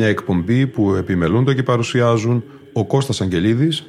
[0.00, 3.84] Μια εκπομπή που επιμελούνται και παρουσιάζουν ο Κώστας Αγγελίδης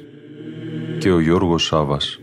[0.98, 2.20] και ο Γιώργος Σάβας.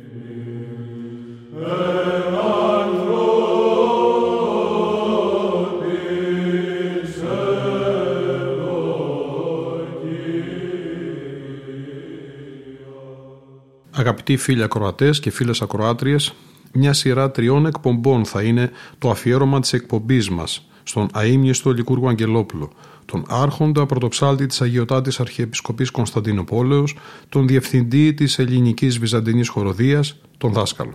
[13.92, 16.34] Αγαπητοί φίλοι ακροατές και φίλες ακροάτριες,
[16.74, 22.72] μια σειρά τριών εκπομπών θα είναι το αφιέρωμα της εκπομπής μας στον αείμνηστο Λικούργο Αγγελόπουλο,
[23.12, 26.96] τον άρχοντα πρωτοψάλτη της Αγιωτάτης Αρχιεπισκοπής Κωνσταντινοπόλεως,
[27.30, 30.94] τον διευθυντή της ελληνικής βυζαντινής χοροδίας, τον δάσκαλο.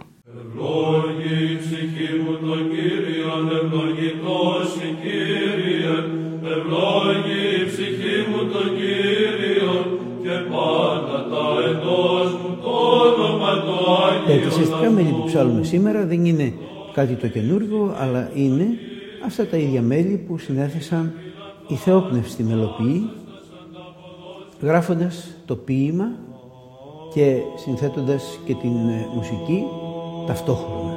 [14.26, 16.52] Τα εκκλησιαστικά μέλη που ψάλουμε σήμερα δεν είναι
[16.92, 18.66] κάτι το καινούργιο, αλλά είναι
[19.24, 21.12] αυτά τα ίδια μέλη που συνέθεσαν
[21.68, 23.10] η θεόπνευστη μελοποιή
[24.60, 26.10] γράφοντας το ποίημα
[27.12, 29.64] και συνθέτοντας και την ε, μουσική
[30.26, 30.93] ταυτόχρονα.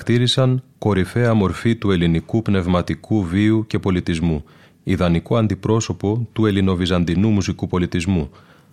[0.00, 4.44] Χαρακτήρισαν κορυφαία μορφή του ελληνικού πνευματικού βίου και πολιτισμού,
[4.84, 8.30] ιδανικό αντιπρόσωπο του ελληνοβυζαντινού μουσικού πολιτισμού,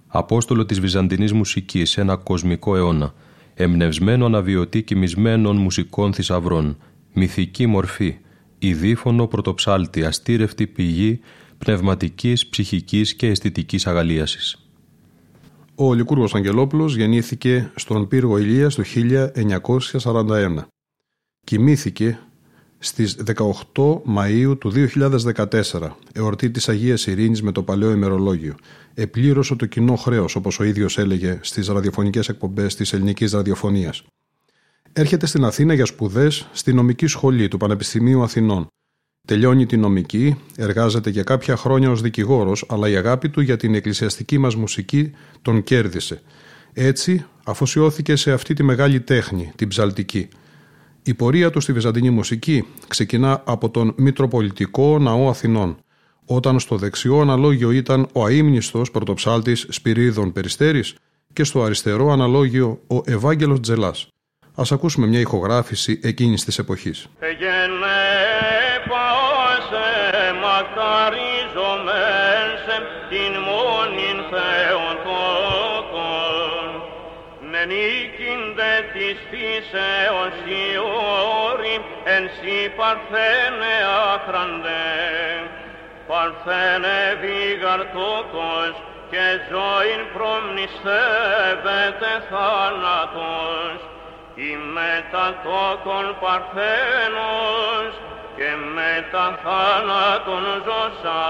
[0.07, 3.13] απόστολο της βυζαντινής μουσικής σε ένα κοσμικό αιώνα,
[3.53, 6.77] εμπνευσμένο αναβιωτή κοιμισμένων μουσικών θησαυρών,
[7.13, 8.17] μυθική μορφή,
[8.59, 11.19] ειδίφωνο πρωτοψάλτη, αστήρευτη πηγή
[11.57, 14.69] πνευματικής, ψυχικής και αισθητικής αγαλίασης.
[15.75, 20.67] Ο Λικούργος Αγγελόπουλος γεννήθηκε στον πύργο Ηλίας το 1941
[21.47, 22.19] κοιμήθηκε
[22.77, 23.17] στις
[23.73, 28.55] 18 Μαΐου του 2014, εορτή της Αγίας Ειρήνης με το παλαιό ημερολόγιο.
[28.93, 34.03] Επλήρωσε το κοινό χρέος, όπως ο ίδιος έλεγε στις ραδιοφωνικές εκπομπές της ελληνικής ραδιοφωνίας.
[34.93, 38.67] Έρχεται στην Αθήνα για σπουδές στη νομική σχολή του Πανεπιστημίου Αθηνών.
[39.27, 43.75] Τελειώνει τη νομική, εργάζεται για κάποια χρόνια ως δικηγόρος, αλλά η αγάπη του για την
[43.75, 46.21] εκκλησιαστική μας μουσική τον κέρδισε.
[46.73, 50.27] Έτσι, αφοσιώθηκε σε αυτή τη μεγάλη τέχνη, την ψαλτική–
[51.07, 55.77] η πορεία του στη Βυζαντινή μουσική ξεκινά από τον Μητροπολιτικό Ναό Αθηνών,
[56.25, 60.95] όταν στο δεξιό αναλόγιο ήταν ο αείμνηστος πρωτοψάλτης Σπυρίδων Περιστέρης
[61.33, 64.07] και στο αριστερό αναλόγιο ο Ευάγγελος Τζελάς.
[64.55, 67.07] Ας ακούσουμε μια ηχογράφηση εκείνης της εποχής.
[67.19, 67.37] την
[79.07, 80.65] της φύσεως η
[81.47, 83.73] όρη εν σύ παρθένε
[84.13, 84.85] άχραντε.
[86.07, 88.73] Παρθένε βηγαρτόκος
[89.11, 93.77] και ζωήν προμνηστεύεται θάνατος.
[94.35, 97.91] Η μετατόκον παρθένος
[98.37, 101.23] και μετά θάνατον ζώσα.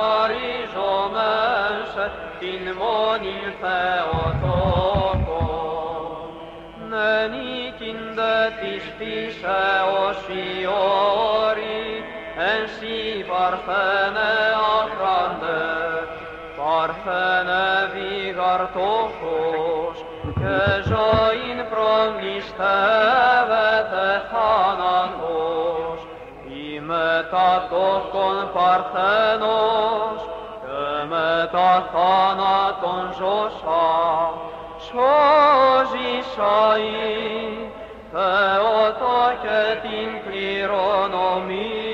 [2.39, 5.45] την μόνη Θεοτόκο.
[6.89, 10.67] Νενίκυνται της φύσεως οι
[11.47, 12.05] όροι
[12.37, 14.33] εν σύ παρθένε
[14.81, 15.63] αχράντε
[16.57, 17.74] παρθένε
[18.55, 19.97] βηγαρτόχος
[20.35, 20.59] και
[20.91, 25.99] ζωήν προμνηστεύεται θάνατος.
[26.49, 30.19] Ή μετά τόκον παρθένος
[30.63, 33.87] και μετά θάνατον ζώσα.
[34.87, 36.81] Σώζησα ή
[38.13, 41.94] Θεότο και την κληρονομία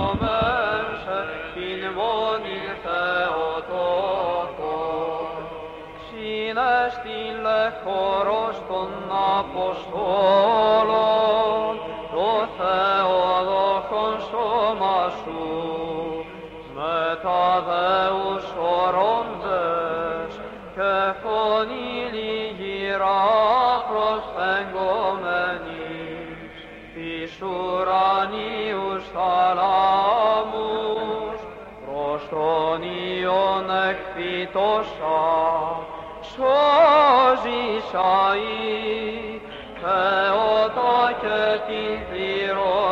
[1.03, 1.19] σε
[1.55, 4.81] την μόνη Θεοτόκο.
[6.07, 8.91] Συνέστηλε χώρος των
[9.39, 10.52] Αποστόλων
[34.53, 35.19] εκφυτώσα
[36.21, 37.73] σώζησαί
[39.81, 42.91] Θεότα και την κληρονομία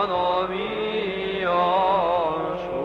[2.63, 2.83] σου.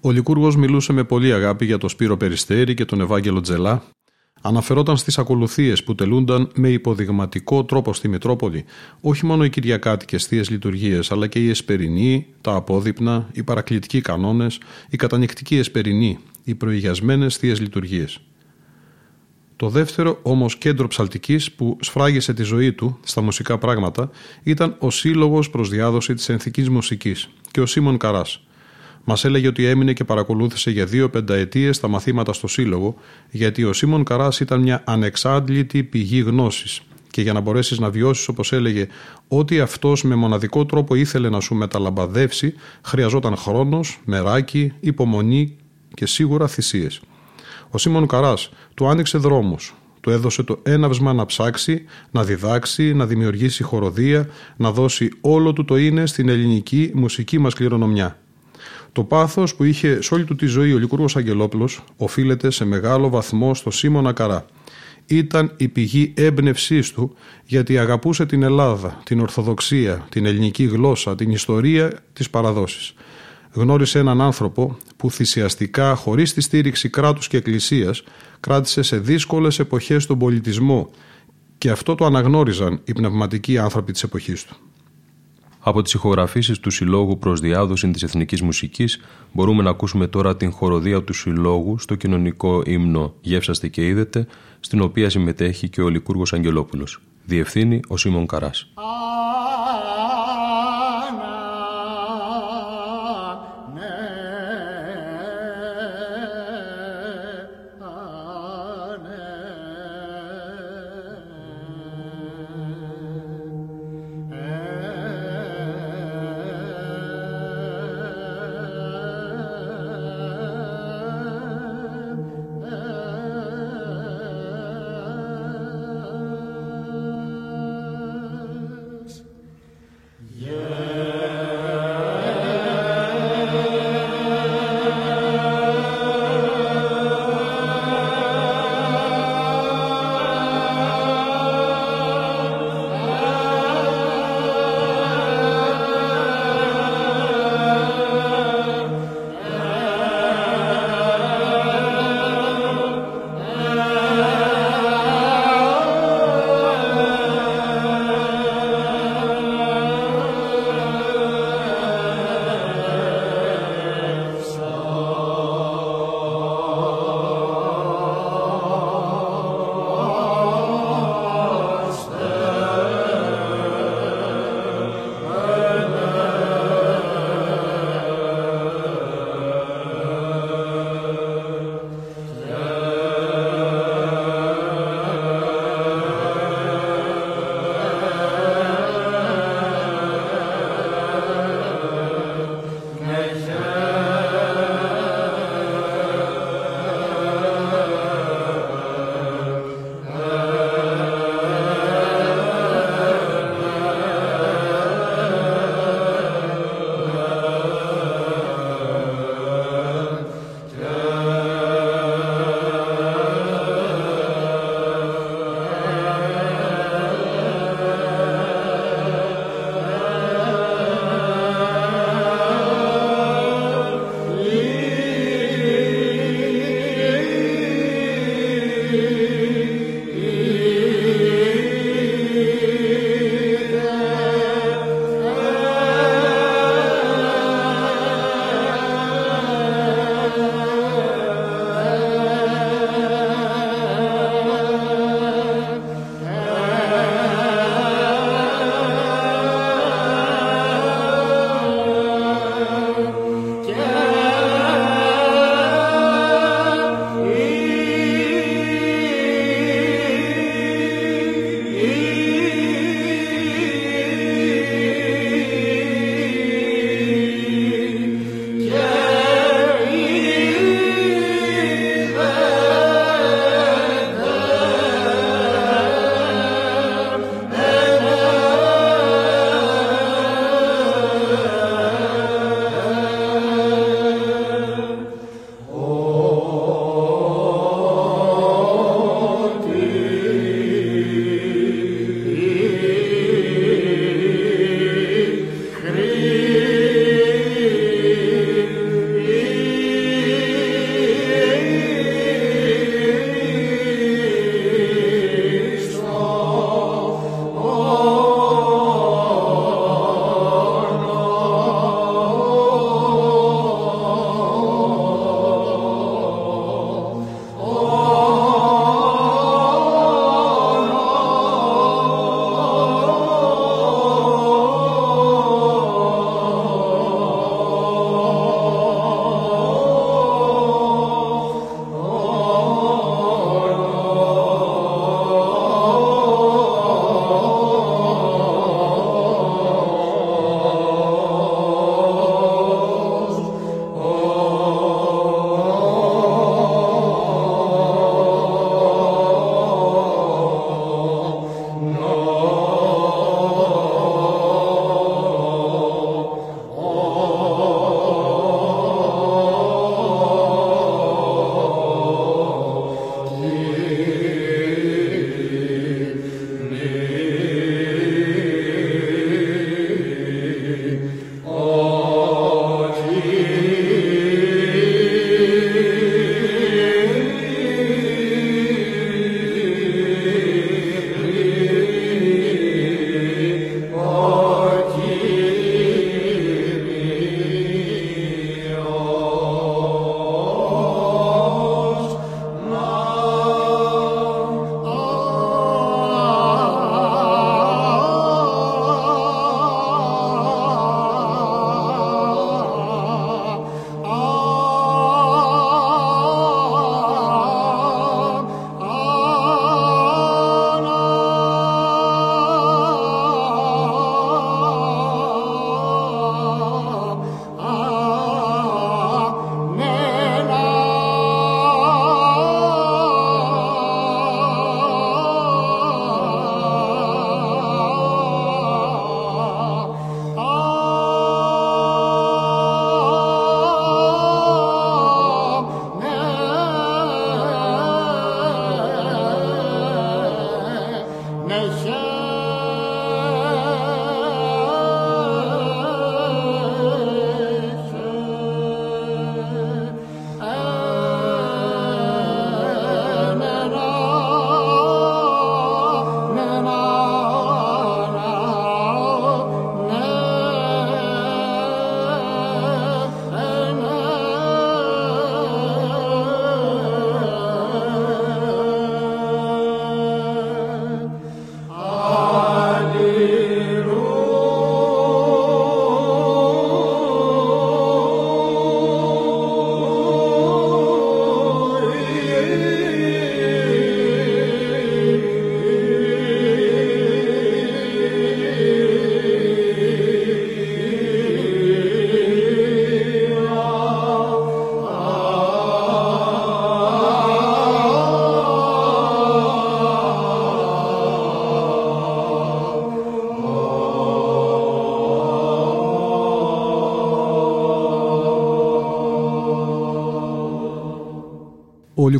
[0.00, 3.82] Ο Λικούργος μιλούσε με πολύ αγάπη για τον Σπύρο Περιστέρη και τον Ευάγγελο Τζελά.
[4.44, 8.64] Αναφερόταν στις ακολουθίες που τελούνταν με υποδειγματικό τρόπο στη Μητρόπολη
[9.00, 14.60] όχι μόνο οι Κυριακάτικες θείες λειτουργίες αλλά και οι εσπερινοί, τα απόδειπνα, οι παρακλητικοί κανόνες,
[14.90, 18.20] οι κατανικτικοί εσπερινοί, οι προηγιασμένες θείες λειτουργίες.
[19.56, 24.10] Το δεύτερο όμως κέντρο ψαλτικής που σφράγισε τη ζωή του στα μουσικά πράγματα
[24.42, 28.44] ήταν ο Σύλλογος προς διάδοση της ενθικής μουσικής και ο Σίμων Καράς.
[29.04, 32.94] Μας έλεγε ότι έμεινε και παρακολούθησε για δύο πενταετίες τα μαθήματα στο Σύλλογο,
[33.30, 36.80] γιατί ο Σίμων Καράς ήταν μια ανεξάντλητη πηγή γνώσης.
[37.10, 38.86] Και για να μπορέσεις να βιώσεις, όπως έλεγε,
[39.28, 45.56] ό,τι αυτός με μοναδικό τρόπο ήθελε να σου μεταλαμπαδεύσει, χρειαζόταν χρόνος, μεράκι, υπομονή
[45.94, 47.00] και σίγουρα θυσίες.
[47.70, 49.74] Ο Σίμων Καράς του άνοιξε δρόμους.
[50.00, 55.64] Του έδωσε το έναυσμα να ψάξει, να διδάξει, να δημιουργήσει χοροδία, να δώσει όλο του
[55.64, 58.18] το είναι στην ελληνική μουσική μας κληρονομιά.
[58.92, 63.08] Το πάθος που είχε σε όλη του τη ζωή ο Λικούργο Αγγελόπουλος οφείλεται σε μεγάλο
[63.08, 64.46] βαθμό στο Σίμωνα Καρά.
[65.06, 71.30] Ήταν η πηγή έμπνευσής του γιατί αγαπούσε την Ελλάδα, την Ορθοδοξία, την ελληνική γλώσσα, την
[71.30, 72.94] ιστορία, τις παραδόσεις
[73.52, 78.02] γνώρισε έναν άνθρωπο που θυσιαστικά, χωρίς τη στήριξη κράτους και εκκλησίας,
[78.40, 80.90] κράτησε σε δύσκολες εποχές τον πολιτισμό
[81.58, 84.56] και αυτό το αναγνώριζαν οι πνευματικοί άνθρωποι της εποχής του.
[85.64, 89.00] Από τις ηχογραφήσεις του Συλλόγου προς διάδοση της εθνικής μουσικής
[89.32, 94.26] μπορούμε να ακούσουμε τώρα την χοροδία του Συλλόγου στο κοινωνικό ύμνο «Γεύσαστε και είδετε»
[94.60, 97.00] στην οποία συμμετέχει και ο Λικούργος Αγγελόπουλος.
[97.24, 98.72] Διευθύνει ο Σίμων Καράς.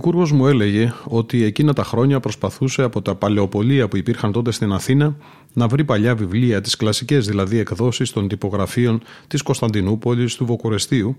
[0.02, 4.50] Ο Λικούργος μου έλεγε ότι εκείνα τα χρόνια προσπαθούσε από τα παλαιοπολία που υπήρχαν τότε
[4.50, 5.16] στην Αθήνα
[5.52, 11.16] να βρει παλιά βιβλία, τις κλασικές δηλαδή εκδόσεις των τυπογραφίων της Κωνσταντινούπολης, του Βοκορεστίου,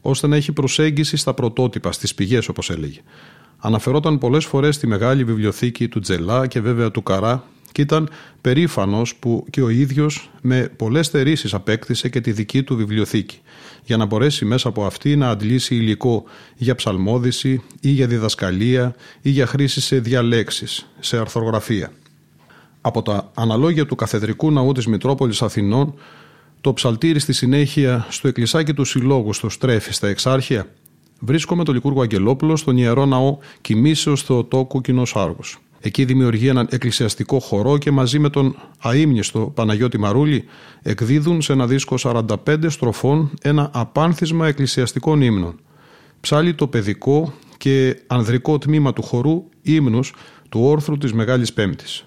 [0.00, 3.00] ώστε να έχει προσέγγιση στα πρωτότυπα, στις πηγές όπως έλεγε.
[3.58, 8.10] Αναφερόταν πολλές φορές στη μεγάλη βιβλιοθήκη του Τζελά και βέβαια του Καρά και ήταν
[8.40, 13.40] περήφανος που και ο ίδιος με πολλές θερήσεις απέκτησε και τη δική του βιβλιοθήκη
[13.84, 16.24] για να μπορέσει μέσα από αυτή να αντλήσει υλικό
[16.56, 21.92] για ψαλμόδηση ή για διδασκαλία ή για χρήση σε διαλέξεις, σε αρθρογραφία.
[22.80, 25.94] Από τα αναλόγια του Καθεδρικού Ναού της Μητρόπολης Αθηνών
[26.60, 30.66] το ψαλτήρι στη συνέχεια στο εκκλησάκι του Συλλόγου στο Στρέφη στα Εξάρχεια
[31.20, 35.58] βρίσκομαι το Λικούργο Αγγελόπουλο στον ιερό ναό Κοιμήσεως Θεοτόκου Κοινό Άργος.
[35.80, 40.44] Εκεί δημιουργεί έναν εκκλησιαστικό χορό και μαζί με τον αείμνηστο Παναγιώτη Μαρούλη
[40.82, 42.26] εκδίδουν σε ένα δίσκο 45
[42.66, 45.60] στροφών ένα απάνθισμα εκκλησιαστικών ύμνων.
[46.20, 50.14] Ψάλει το παιδικό και ανδρικό τμήμα του χορού ύμνους
[50.48, 52.04] του όρθρου της Μεγάλης Πέμπτης.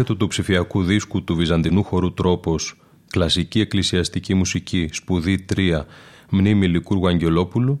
[0.00, 2.76] Ένθετο του ψηφιακού δίσκου του Βυζαντινού χορού τρόπος
[3.10, 5.84] «Κλασική εκκλησιαστική μουσική, σπουδή 3,
[6.30, 7.80] μνήμη Λικούργου Αγγελόπουλου»,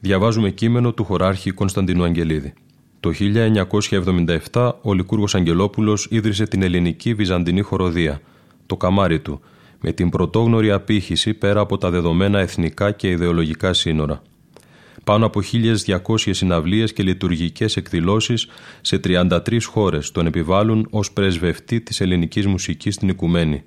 [0.00, 2.52] διαβάζουμε κείμενο του χωράρχη Κωνσταντινού Αγγελίδη.
[3.00, 3.10] Το
[4.52, 8.20] 1977 ο Λικούργος Αγγελόπουλος ίδρυσε την ελληνική Βυζαντινή χοροδία,
[8.66, 9.40] το καμάρι του,
[9.80, 14.22] με την πρωτόγνωρη απήχηση πέρα από τα δεδομένα εθνικά και ιδεολογικά σύνορα
[15.08, 18.46] πάνω από 1.200 συναυλίες και λειτουργικές εκδηλώσεις
[18.80, 23.62] σε 33 χώρες τον επιβάλλουν ως πρεσβευτή της ελληνικής μουσικής στην Οικουμένη,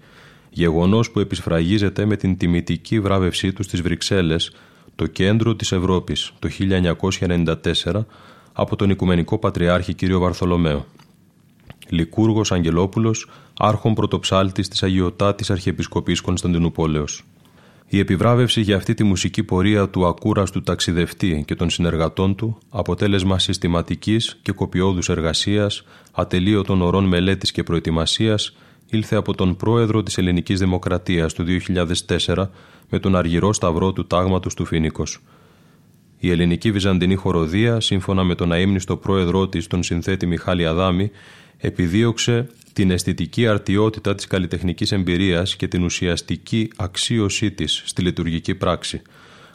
[0.50, 4.52] γεγονός που επισφραγίζεται με την τιμητική βράβευσή τους στις Βρυξέλλες,
[4.96, 8.06] το κέντρο της Ευρώπης, το 1994,
[8.54, 10.12] από τον Οικουμενικό Πατριάρχη κ.
[10.12, 10.86] Βαρθολομαίο.
[11.90, 17.24] Λικούργος Αγγελόπουλος, άρχον πρωτοψάλτης της Αγιωτάτης Αρχιεπισκοπής Κωνσταντινούπολεως.
[17.94, 23.40] Η επιβράβευση για αυτή τη μουσική πορεία του ακούραστου ταξιδευτή και των συνεργατών του, αποτέλεσμα
[23.40, 28.58] συστηματικής και κοπιώδους εργασίας, ατελείωτων ωρών μελέτης και προετοιμασίας,
[28.90, 32.52] ήλθε από τον πρόεδρο της Ελληνικής Δημοκρατίας του 2004
[32.90, 35.20] με τον αργυρό σταυρό του τάγματος του Φίνικος.
[36.20, 41.12] Η ελληνική βυζαντινή χοροδία, σύμφωνα με τον αείμνηστο πρόεδρό της, τον συνθέτη Μιχάλη Αδάμη,
[41.58, 49.02] επιδίωξε την αισθητική αρτιότητα της καλλιτεχνικής εμπειρίας και την ουσιαστική αξίωσή της στη λειτουργική πράξη,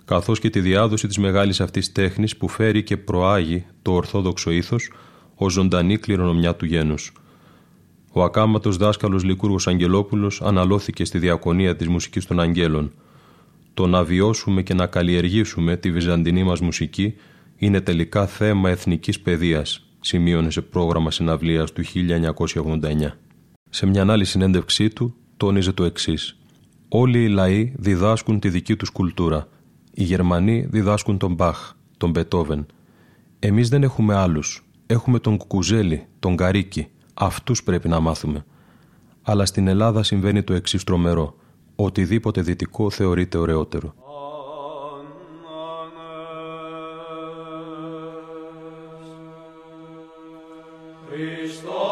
[0.05, 4.90] καθώς και τη διάδοση της μεγάλης αυτής τέχνης που φέρει και προάγει το ορθόδοξο ήθος
[5.35, 7.12] ως ζωντανή κληρονομιά του γένους.
[8.12, 12.92] Ο ακάματος δάσκαλος Λικούργος Αγγελόπουλος αναλώθηκε στη διακονία της μουσικής των Αγγέλων.
[13.74, 17.14] Το να βιώσουμε και να καλλιεργήσουμε τη βυζαντινή μας μουσική
[17.57, 23.19] είναι τελικά θέμα εθνικής παιδείας, σημείωνε σε πρόγραμμα συναυλίας του 1989.
[23.71, 26.38] Σε μια άλλη συνέντευξή του τόνιζε το εξής.
[26.88, 29.49] Όλοι οι λαοί διδάσκουν τη δική τους κουλτούρα.
[29.92, 32.66] Οι Γερμανοί διδάσκουν τον Μπαχ, τον Μπετόβεν.
[33.38, 34.66] Εμείς δεν έχουμε άλλους.
[34.87, 36.87] Έχουμε τον Κουκουζέλη, τον Καρίκη.
[37.14, 38.45] Αυτούς πρέπει να μάθουμε.
[39.23, 41.37] Αλλά στην Ελλάδα συμβαίνει το εξής τρομερό.
[41.77, 43.95] Οτιδήποτε δυτικό θεωρείται ωραιότερο.
[51.16, 51.86] Christos.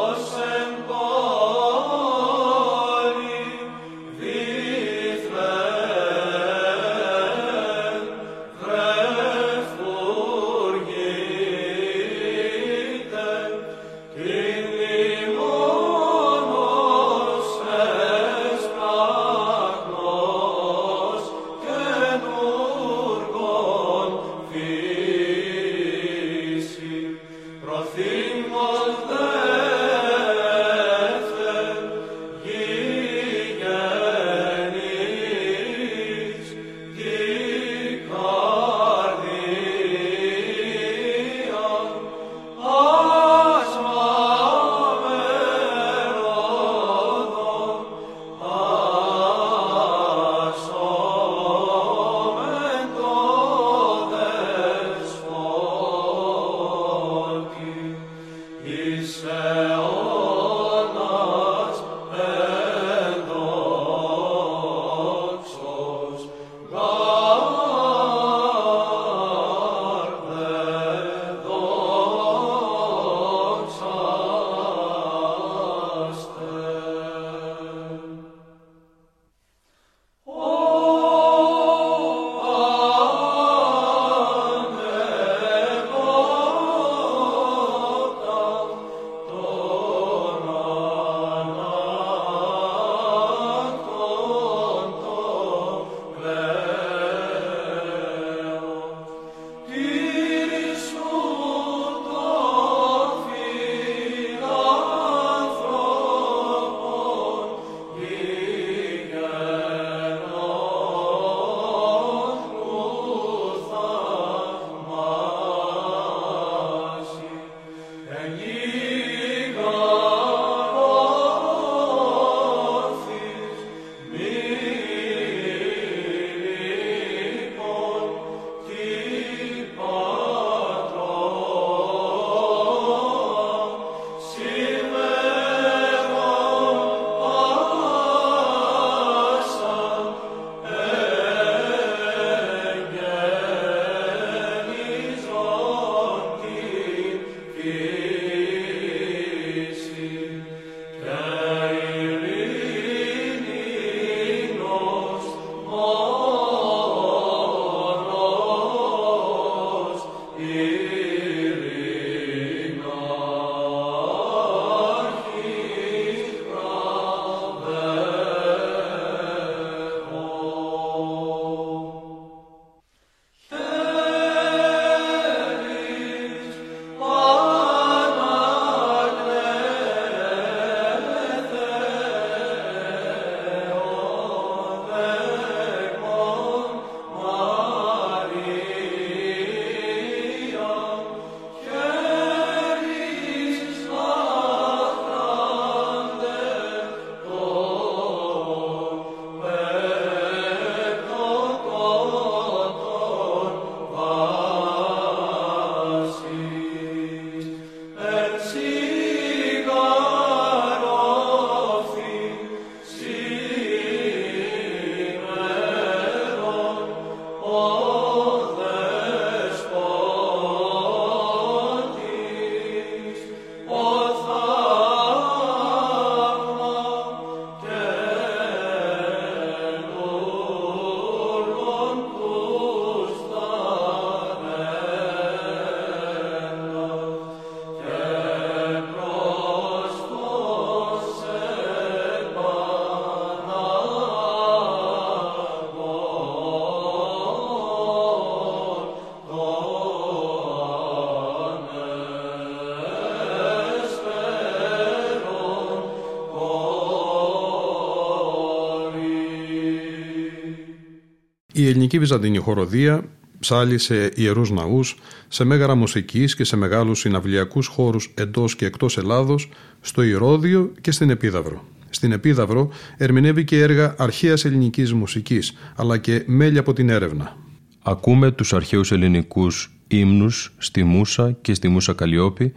[261.75, 263.03] Ελληνική βυζαντινή χοροδία
[263.39, 268.97] ψάλει σε ιερούς ναούς, σε μέγαρα μουσικής και σε μεγάλους συναυλιακούς χώρους εντός και εκτός
[268.97, 269.49] Ελλάδος,
[269.81, 271.63] στο Ηρώδιο και στην Επίδαυρο.
[271.89, 277.37] Στην Επίδαυρο ερμηνεύει και έργα αρχαίας ελληνικής μουσικής, αλλά και μέλη από την έρευνα.
[277.83, 282.53] Ακούμε τους αρχαίους ελληνικούς ύμνους στη Μούσα και στη Μούσα Καλλιόπη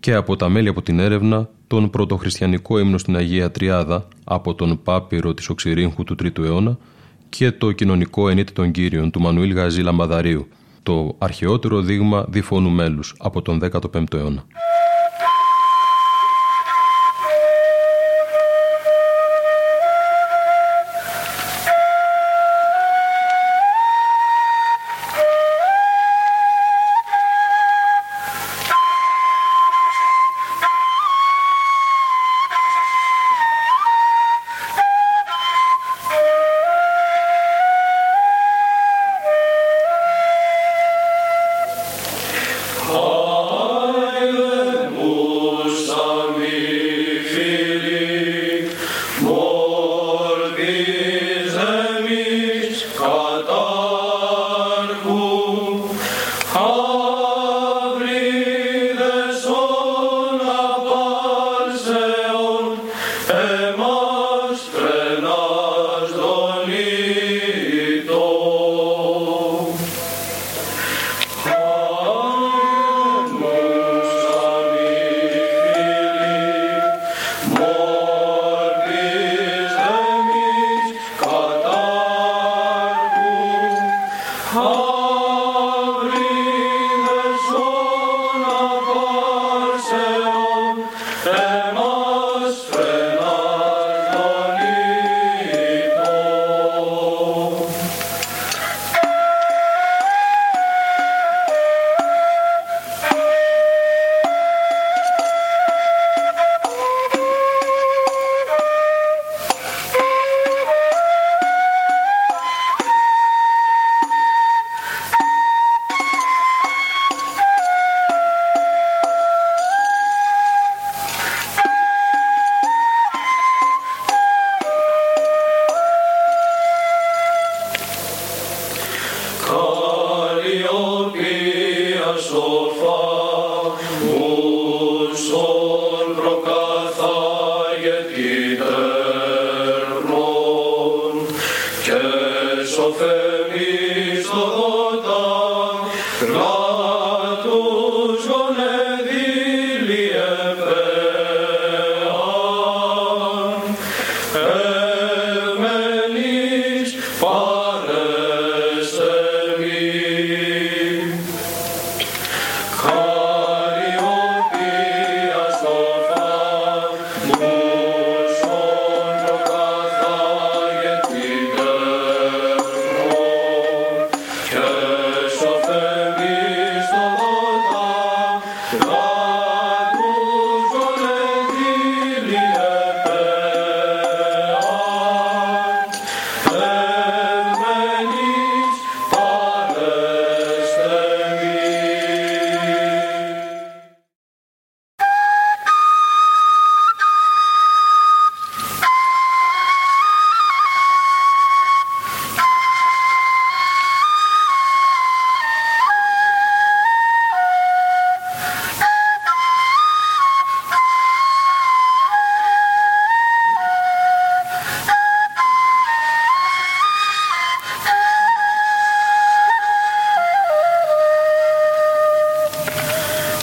[0.00, 4.82] και από τα μέλη από την έρευνα τον πρωτοχριστιανικό ύμνο στην Αγία Τριάδα από τον
[4.82, 6.78] Πάπυρο της Οξυρίνχου του 3ου αιώνα
[7.28, 10.48] και το κοινωνικό ενίτη των Κύριων του Μανουήλ Γαζή Λαμπαδαρίου,
[10.82, 14.44] το αρχαιότερο δείγμα διφώνου μέλους από τον 15ο αιώνα.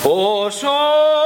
[0.06, 1.23] 我说。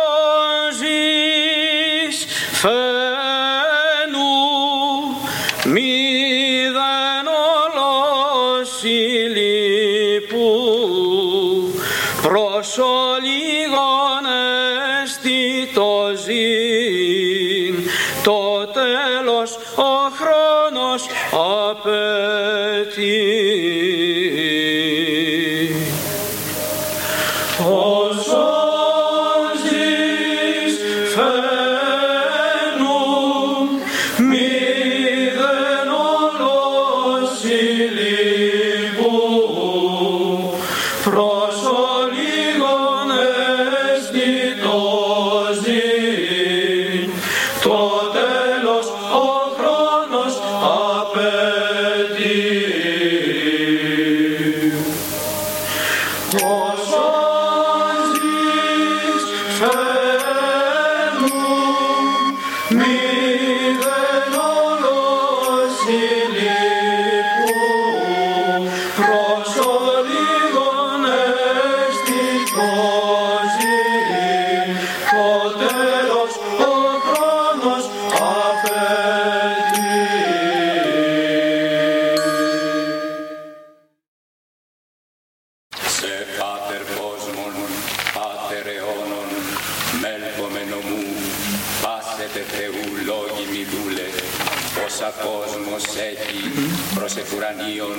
[97.66, 97.98] ουρανίων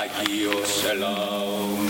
[0.00, 1.86] Αγίος ελάων.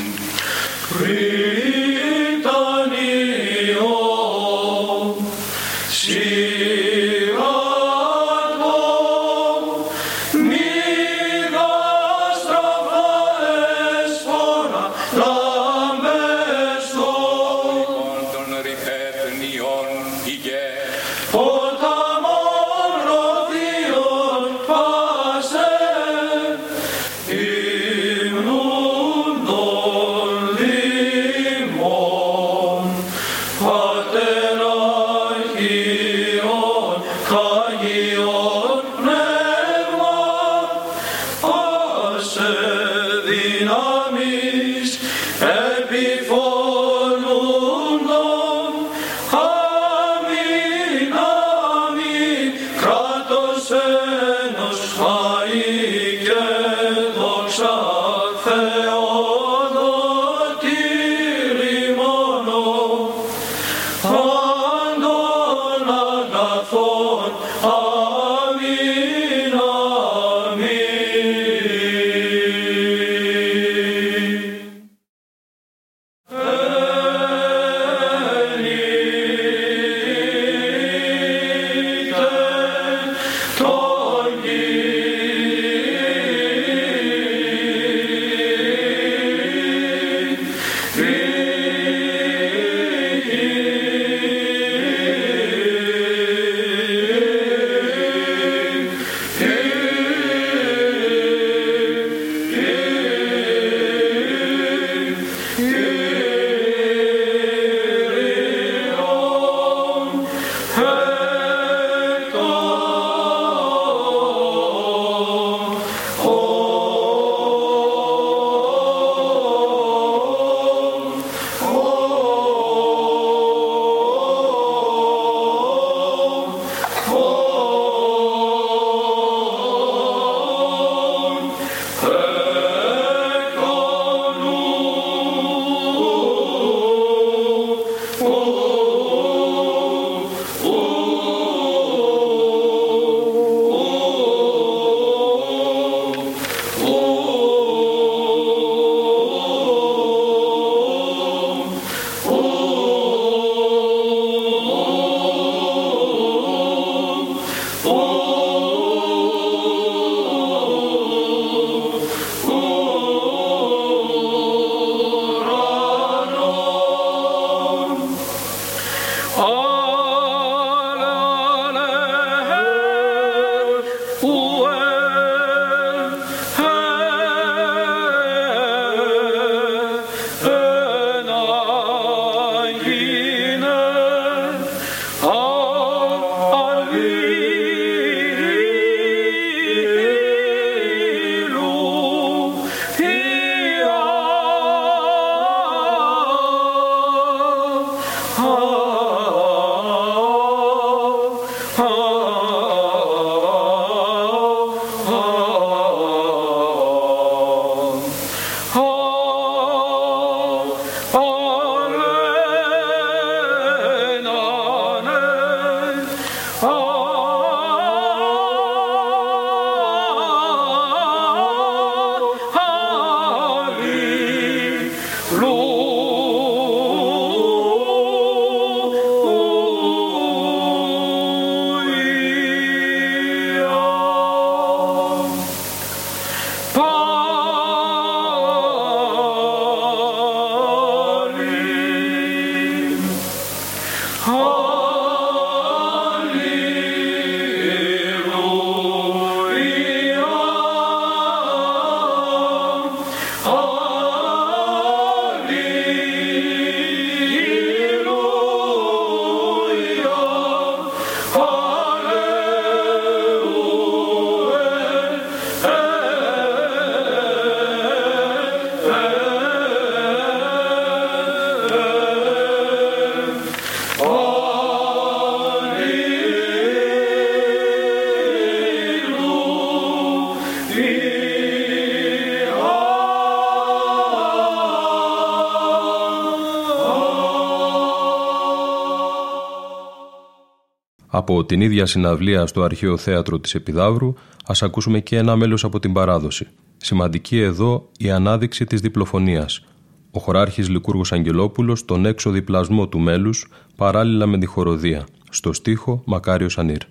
[291.21, 294.13] Από την ίδια συναυλία στο Αρχαίο Θέατρο της Επιδαύρου
[294.45, 296.47] ας ακούσουμε και ένα μέλος από την παράδοση,
[296.77, 299.65] Σημαντική εδώ η ανάδειξη της διπλοφωνίας.
[300.11, 305.05] Ο χωράρχης Λικούργος Αγγελόπουλος τον έξω διπλασμό του μέλους παράλληλα με τη χοροδία.
[305.29, 306.81] Στο στίχο Μακάριος Ανήρ.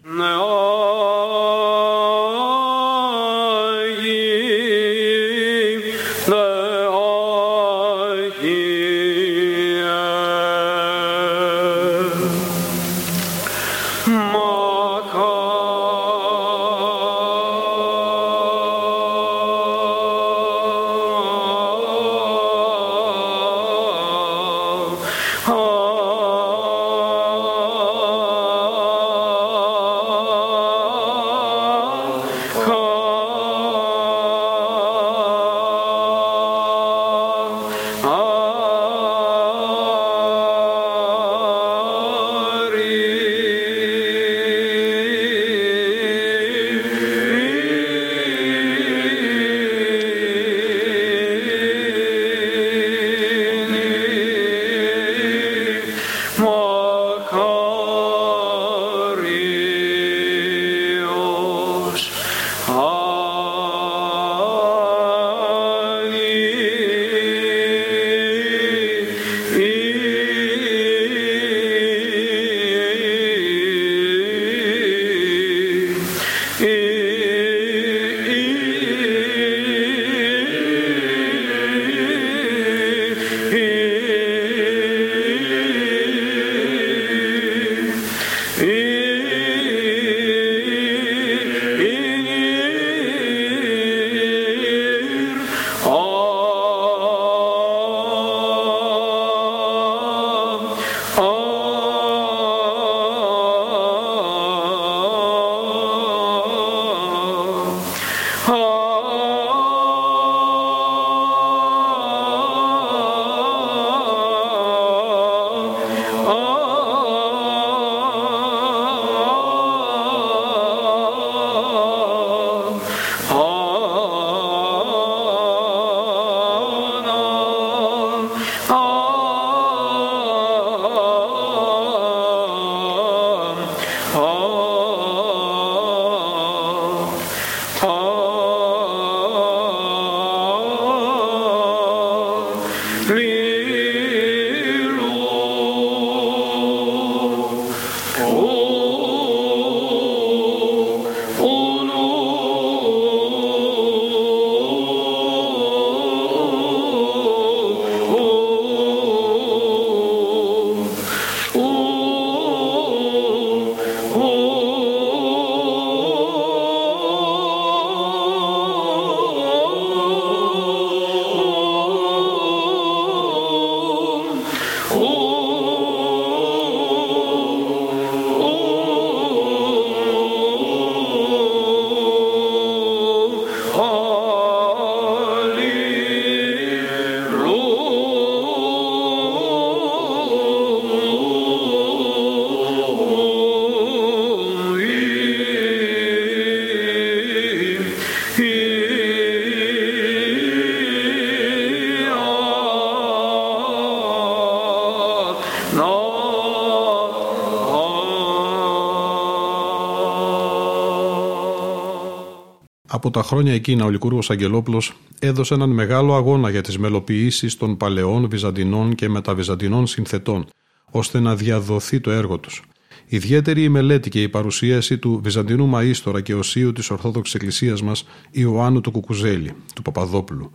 [213.01, 217.76] Από τα χρόνια εκείνα ο Λικούργος Αγγελόπουλος έδωσε έναν μεγάλο αγώνα για τις μελοποιήσεις των
[217.76, 220.46] παλαιών Βυζαντινών και μεταβυζαντινών συνθετών,
[220.90, 222.62] ώστε να διαδοθεί το έργο τους.
[223.07, 228.05] Ιδιαίτερη η μελέτη και η παρουσίαση του Βυζαντινού Μαΐστορα και οσίου της Ορθόδοξης Εκκλησίας μας
[228.30, 230.51] Ιωάννου του Κουκουζέλη, του Παπαδόπουλου.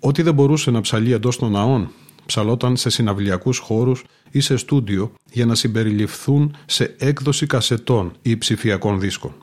[0.00, 1.90] Ό,τι δεν μπορούσε να ψαλεί εντός των ναών,
[2.26, 9.00] ψαλόταν σε συναυλιακούς χώρους ή σε στούντιο για να συμπεριληφθούν σε έκδοση κασετών ή ψηφιακών
[9.00, 9.34] δίσκων.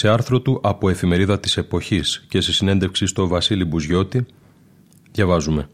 [0.00, 4.26] Σε άρθρο του από εφημερίδα της εποχής και σε συνέντευξη στο Βασίλη Μπουζιώτη
[5.12, 5.68] διαβάζουμε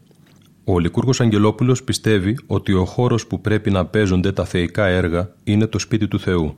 [0.63, 5.67] ο Λικούργο Αγγελόπουλος πιστεύει ότι ο χώρος που πρέπει να παίζονται τα θεϊκά έργα είναι
[5.67, 6.57] το σπίτι του Θεού.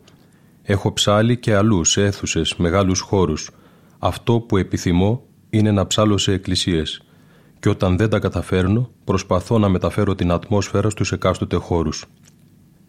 [0.61, 3.51] Έχω ψάλει και αλλού σε αίθουσες, μεγάλους χώρους.
[3.99, 7.01] Αυτό που επιθυμώ είναι να ψάλω σε εκκλησίες.
[7.59, 12.05] Και όταν δεν τα καταφέρνω, προσπαθώ να μεταφέρω την ατμόσφαιρα στους εκάστοτε χώρους.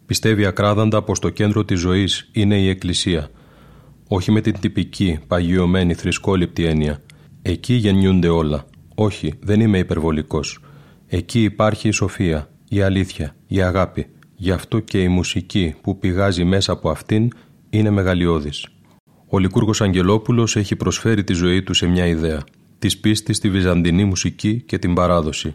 [0.06, 3.30] Πιστεύει ακράδαντα πως το κέντρο της ζωής είναι η Εκκλησία.
[4.12, 7.02] Όχι με την τυπική, παγιωμένη, θρησκόληπτη έννοια.
[7.42, 8.64] Εκεί γεννιούνται όλα.
[8.94, 10.58] Όχι, δεν είμαι υπερβολικός.
[11.06, 14.06] Εκεί υπάρχει η σοφία, η αλήθεια, η αγάπη.
[14.36, 17.30] Γι' αυτό και η μουσική που πηγάζει μέσα από αυτήν
[17.70, 18.66] είναι μεγαλειώδης.
[19.28, 22.44] Ο Λικούργος Αγγελόπουλος έχει προσφέρει τη ζωή του σε μια ιδέα.
[22.78, 25.54] Της πίστης στη βυζαντινή μουσική και την παράδοση.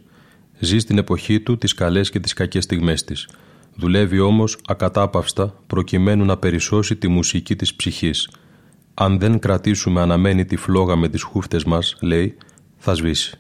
[0.60, 3.28] Ζει στην εποχή του τις καλές και τις κακές στιγμές της.
[3.76, 8.30] Δουλεύει όμως ακατάπαυστα προκειμένου να περισσώσει τη μουσική της ψυχής.
[8.98, 12.38] Αν δεν κρατήσουμε αναμένη τη φλόγα με τις χούφτες μας, λέει,
[12.78, 13.40] θα σβήσει.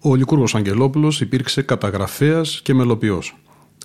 [0.00, 3.36] Ο Λικούργος Αγγελόπουλος υπήρξε καταγραφέας και μελοποιός.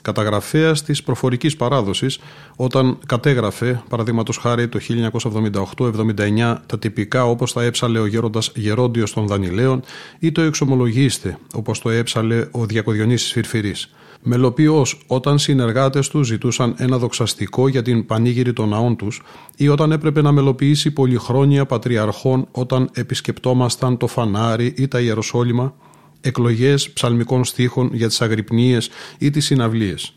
[0.01, 2.19] Καταγραφέας της προφορικής παράδοσης
[2.55, 9.27] όταν κατέγραφε, παραδείγματος χάρη το 1978-79, τα τυπικά όπως τα έψαλε ο γέροντας Γερόντιος των
[9.27, 9.81] Δανιλαίων
[10.19, 13.89] ή το εξομολογήστε όπως το έψαλε ο Διακοδιονύσης Φυρφυρής.
[14.23, 19.21] Μελοποιός όταν συνεργάτες τους ζητούσαν ένα δοξαστικό για την πανήγυρη των ναών τους
[19.55, 25.73] ή όταν έπρεπε να μελοποιήσει πολυχρόνια πατριαρχών όταν επισκεπτόμασταν το φανάρι ή τα Ιεροσόλυμα
[26.21, 30.13] εκλογές ψαλμικών στίχων για τις αγρυπνίες ή τις συναυλίες.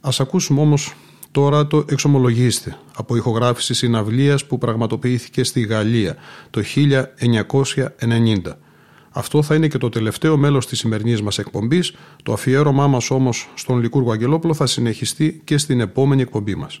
[0.00, 0.94] Ας ακούσουμε όμως
[1.30, 6.16] τώρα το «Εξομολογήστε» από ηχογράφηση συναυλίας που πραγματοποιήθηκε στη Γαλλία
[6.50, 8.58] το 1990.
[9.10, 11.92] Αυτό θα είναι και το τελευταίο μέλος της σημερινής μας εκπομπής.
[12.22, 16.80] Το αφιέρωμά μας όμως στον Λικούργο Αγγελόπουλο θα συνεχιστεί και στην επόμενη εκπομπή μας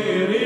[0.00, 0.37] Spirit.